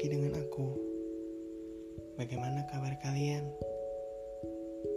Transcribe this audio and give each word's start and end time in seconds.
lagi 0.00 0.16
dengan 0.16 0.32
aku. 0.32 0.64
Bagaimana 2.16 2.64
kabar 2.72 2.96
kalian? 3.04 3.44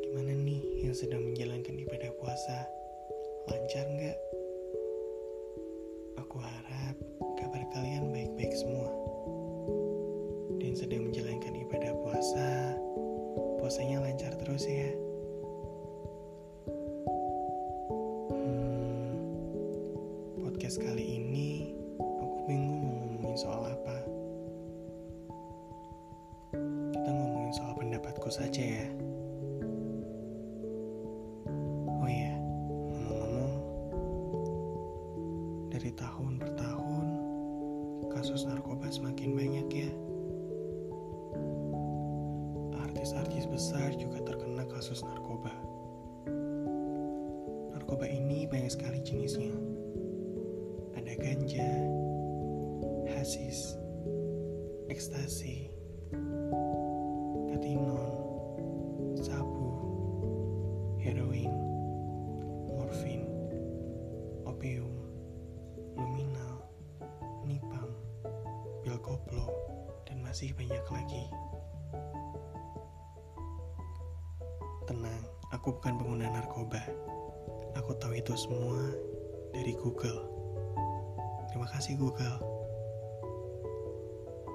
Gimana 0.00 0.32
nih 0.32 0.88
yang 0.88 0.96
sedang 0.96 1.20
menjalankan 1.20 1.76
ibadah 1.84 2.08
puasa? 2.16 2.64
Lancar 3.44 3.84
nggak? 3.92 4.16
Aku 6.16 6.40
harap 6.40 6.96
kabar 7.36 7.60
kalian 7.76 8.08
baik-baik 8.08 8.56
semua. 8.56 8.88
Dan 10.64 10.72
sedang 10.72 11.12
menjalankan 11.12 11.60
ibadah 11.60 11.92
puasa, 12.00 12.72
puasanya 13.60 14.00
lancar 14.00 14.32
terus 14.40 14.64
ya. 14.64 14.96
Hmm, 18.32 19.12
podcast 20.40 20.80
kali 20.80 21.20
ini 21.20 21.76
aku 22.00 22.48
bingung 22.48 22.80
mau 22.80 22.96
ngomongin 22.96 23.36
soal 23.36 23.60
apa. 23.60 23.75
Pendapatku 28.26 28.42
saja 28.42 28.62
ya. 28.82 28.86
Oh 31.86 32.10
iya, 32.10 32.34
ngomong-ngomong, 32.90 33.54
dari 35.70 35.94
tahun 35.94 36.42
per 36.42 36.50
tahun 36.58 37.06
kasus 38.10 38.42
narkoba 38.50 38.90
semakin 38.90 39.30
banyak 39.38 39.68
ya. 39.70 39.90
Artis-artis 42.82 43.46
besar 43.46 43.94
juga 43.94 44.18
terkena 44.26 44.66
kasus 44.66 45.06
narkoba. 45.06 45.54
Narkoba 47.78 48.10
ini 48.10 48.50
banyak 48.50 48.74
sekali 48.74 48.98
jenisnya. 49.06 49.54
Ada 50.98 51.14
ganja, 51.14 51.70
hasis, 53.06 53.78
ekstasi, 54.90 55.75
masih 70.36 70.52
banyak 70.52 70.84
lagi. 70.92 71.24
Tenang, 74.84 75.24
aku 75.48 75.72
bukan 75.80 75.96
pengguna 75.96 76.28
narkoba. 76.28 76.84
Aku 77.72 77.96
tahu 77.96 78.20
itu 78.20 78.36
semua 78.36 78.84
dari 79.56 79.72
Google. 79.80 80.28
Terima 81.48 81.64
kasih 81.72 81.96
Google. 81.96 82.36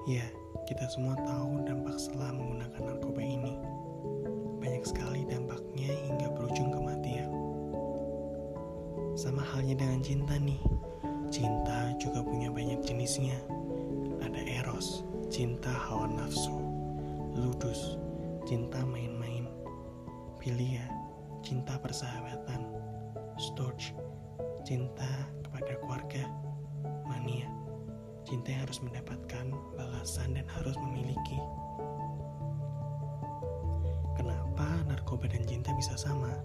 Ya, 0.06 0.22
kita 0.70 0.86
semua 0.86 1.18
tahu 1.26 1.66
dampak 1.66 1.98
setelah 1.98 2.30
menggunakan 2.30 2.78
narkoba 2.78 3.18
ini. 3.18 3.58
Banyak 4.62 4.86
sekali 4.86 5.26
dampaknya 5.26 5.90
hingga 6.06 6.30
berujung 6.30 6.70
kematian. 6.70 7.26
Sama 9.18 9.42
halnya 9.42 9.82
dengan 9.82 9.98
cinta 9.98 10.38
nih. 10.38 10.62
Cinta 11.34 11.90
juga 11.98 12.22
punya 12.22 12.54
banyak 12.54 12.86
jenisnya. 12.86 13.61
Cinta 15.32 15.72
hawa 15.72 16.12
nafsu, 16.12 16.52
ludus, 17.32 17.96
cinta 18.44 18.84
main-main, 18.84 19.48
pilia, 20.36 20.84
cinta 21.40 21.80
persahabatan, 21.80 22.68
storge, 23.40 23.96
cinta 24.60 25.08
kepada 25.40 25.72
keluarga, 25.80 26.28
mania, 27.08 27.48
cinta 28.28 28.52
yang 28.52 28.68
harus 28.68 28.84
mendapatkan 28.84 29.48
balasan 29.72 30.36
dan 30.36 30.44
harus 30.52 30.76
memiliki. 30.84 31.40
Kenapa 34.20 34.84
narkoba 34.84 35.32
dan 35.32 35.48
cinta 35.48 35.72
bisa 35.72 35.96
sama? 35.96 36.44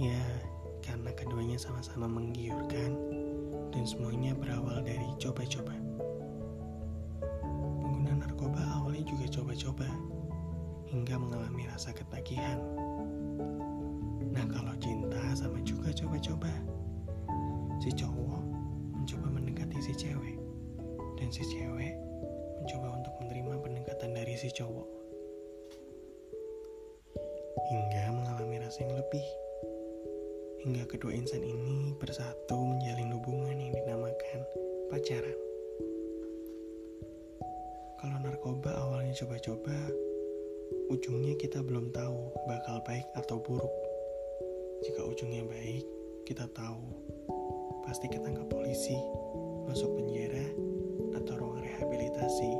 Ya, 0.00 0.24
karena 0.80 1.12
keduanya 1.12 1.60
sama-sama 1.60 2.08
menggiurkan 2.08 2.96
dan 3.76 3.84
semuanya 3.84 4.32
berawal 4.32 4.80
dari 4.80 5.04
coba-coba. 5.20 5.89
Juga 9.04 9.26
coba-coba 9.28 9.88
hingga 10.90 11.14
mengalami 11.16 11.70
rasa 11.70 11.94
ketagihan. 11.94 12.58
Nah, 14.30 14.46
kalau 14.46 14.74
cinta 14.78 15.22
sama 15.38 15.58
juga 15.62 15.94
coba-coba. 15.94 16.50
Si 17.80 17.88
cowok 17.96 18.42
mencoba 18.92 19.26
mendekati 19.32 19.80
si 19.80 19.96
cewek 19.96 20.36
dan 21.16 21.32
si 21.32 21.40
cewek 21.48 21.96
mencoba 22.60 23.00
untuk 23.00 23.14
menerima 23.24 23.54
pendekatan 23.64 24.12
dari 24.12 24.36
si 24.36 24.52
cowok. 24.52 24.88
Hingga 27.70 28.04
mengalami 28.12 28.60
rasa 28.60 28.84
yang 28.84 28.94
lebih. 28.98 29.26
Hingga 30.60 30.84
kedua 30.92 31.16
insan 31.16 31.40
ini 31.40 31.96
bersatu 31.96 32.58
menjalin 32.60 33.16
hubungan 33.16 33.56
yang 33.56 33.72
dinamakan 33.72 34.44
pacaran. 34.92 35.49
Awalnya 39.10 39.26
coba-coba, 39.26 39.78
ujungnya 40.86 41.34
kita 41.34 41.58
belum 41.66 41.90
tahu 41.90 42.30
bakal 42.46 42.78
baik 42.86 43.02
atau 43.18 43.42
buruk. 43.42 43.74
Jika 44.86 45.02
ujungnya 45.02 45.42
baik, 45.50 45.82
kita 46.30 46.46
tahu 46.54 46.78
pasti 47.82 48.06
ketangkap 48.06 48.46
polisi, 48.46 48.94
masuk 49.66 49.98
penjara, 49.98 50.46
atau 51.18 51.42
ruang 51.42 51.58
rehabilitasi, 51.58 52.54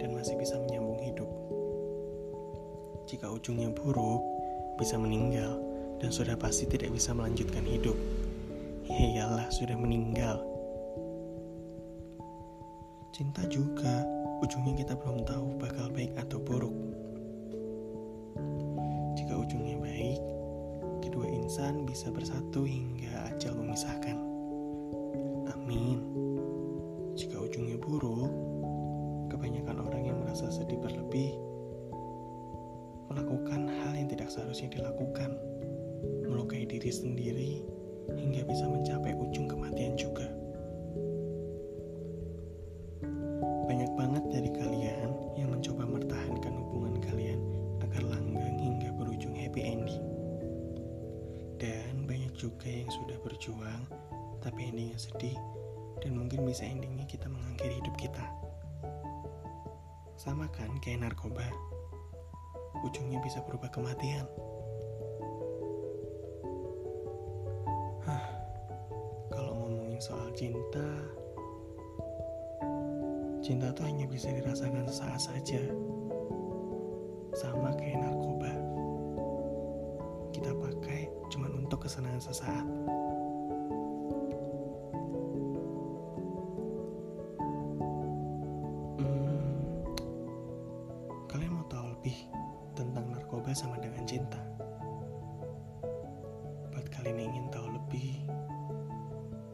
dan 0.00 0.16
masih 0.16 0.32
bisa 0.40 0.56
menyambung 0.64 0.96
hidup. 0.96 1.28
Jika 3.04 3.28
ujungnya 3.28 3.68
buruk, 3.76 4.24
bisa 4.80 4.96
meninggal, 4.96 5.60
dan 6.00 6.08
sudah 6.08 6.40
pasti 6.40 6.64
tidak 6.72 6.88
bisa 6.96 7.12
melanjutkan 7.12 7.68
hidup. 7.68 8.00
Ya 8.88 8.96
iyalah, 8.96 9.52
sudah 9.52 9.76
meninggal. 9.76 10.40
Cinta 13.12 13.44
juga, 13.52 14.21
ujungnya 14.42 14.74
kita 14.82 14.98
belum 14.98 15.22
tahu 15.22 15.46
bakal 15.62 15.86
baik 15.94 16.12
atau 16.18 16.42
buruk. 16.42 16.74
Jika 19.14 19.38
ujungnya 19.38 19.78
baik, 19.78 20.20
kedua 20.98 21.30
insan 21.30 21.86
bisa 21.86 22.10
bersatu 22.10 22.66
hingga 22.66 23.30
ajal 23.30 23.54
memisahkan. 23.54 24.18
Amin. 25.54 26.02
Jika 27.14 27.38
ujungnya 27.38 27.78
buruk, 27.78 28.34
kebanyakan 29.30 29.78
orang 29.88 30.02
yang 30.10 30.18
merasa 30.18 30.50
sedih 30.50 30.82
berlebih 30.82 31.32
melakukan 33.08 33.68
hal 33.68 33.92
yang 33.96 34.08
tidak 34.12 34.28
seharusnya 34.28 34.68
dilakukan, 34.72 35.32
melukai 36.28 36.68
diri 36.68 36.92
sendiri 36.92 37.64
hingga 38.12 38.44
bisa 38.44 38.68
mencapai 38.68 39.16
ujung 39.16 39.48
kematian 39.48 39.96
juga. 39.96 40.11
Juga 52.42 52.66
yang 52.66 52.90
sudah 52.90 53.14
berjuang 53.22 53.86
tapi 54.42 54.66
endingnya 54.66 54.98
sedih 54.98 55.38
dan 56.02 56.18
mungkin 56.18 56.42
bisa 56.42 56.66
endingnya 56.66 57.06
kita 57.06 57.30
mengakhiri 57.30 57.78
hidup 57.78 57.94
kita. 57.94 58.26
Sama 60.18 60.50
kan 60.50 60.74
kayak 60.82 61.06
narkoba, 61.06 61.46
ujungnya 62.82 63.22
bisa 63.22 63.38
berubah 63.46 63.70
kematian. 63.70 64.26
Kalau 69.30 69.52
ngomongin 69.62 70.02
soal 70.02 70.28
cinta, 70.34 70.88
cinta 73.38 73.70
tuh 73.70 73.86
hanya 73.86 74.10
bisa 74.10 74.34
dirasakan 74.34 74.84
sesaat 74.90 75.22
saja. 75.22 75.62
Sama 77.38 77.70
kayak 77.78 78.02
narkoba. 78.02 78.52
Kita 80.34 80.50
pakai 80.58 80.91
kesenangan 81.82 82.22
sesaat. 82.22 82.66
Hmm, 89.02 89.50
kalian 91.26 91.50
mau 91.58 91.66
tahu 91.66 91.90
lebih 91.98 92.14
tentang 92.78 93.10
narkoba 93.10 93.50
sama 93.50 93.82
dengan 93.82 94.06
cinta? 94.06 94.38
Buat 96.70 96.86
kalian 96.94 97.18
yang 97.18 97.34
ingin 97.34 97.46
tahu 97.50 97.66
lebih, 97.74 98.22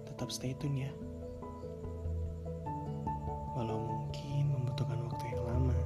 tetap 0.05 0.29
stay 0.29 0.53
tune 0.61 0.85
ya. 0.85 0.93
Walau 3.57 3.89
mungkin 3.89 4.53
membutuhkan 4.53 5.01
waktu 5.09 5.33
yang 5.33 5.49
lama, 5.49 5.81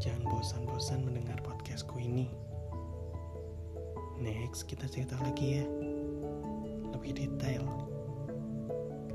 jangan 0.00 0.24
bosan-bosan 0.24 1.04
mendengar 1.04 1.36
podcastku 1.44 2.00
ini. 2.00 2.45
Next, 4.26 4.66
kita 4.66 4.90
cerita 4.90 5.14
lagi 5.22 5.62
ya. 5.62 5.64
Lebih 6.90 7.14
detail. 7.14 7.62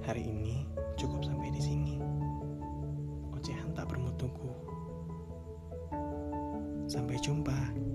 Hari 0.08 0.24
ini 0.24 0.64
cukup 0.96 1.28
sampai 1.28 1.52
di 1.52 1.60
sini. 1.60 2.00
tunggu. 4.16 4.56
Sampai 6.88 7.20
jumpa. 7.20 7.91